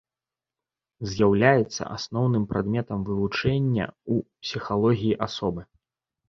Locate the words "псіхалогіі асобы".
4.47-5.61